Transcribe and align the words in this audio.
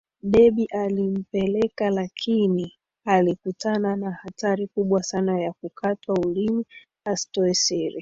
Debby 0.23 0.65
alimpeleka 0.73 1.89
lakini 1.89 2.73
alikutana 3.05 3.95
na 3.95 4.11
hatari 4.11 4.67
kubwa 4.67 5.03
sana 5.03 5.39
ya 5.39 5.53
kukatwa 5.53 6.17
ulimi 6.25 6.65
asitoe 7.05 7.53
siri 7.53 7.99